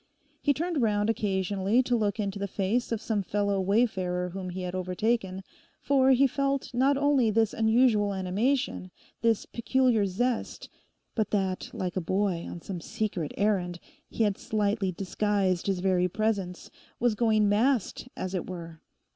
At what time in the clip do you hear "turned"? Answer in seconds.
0.51-0.81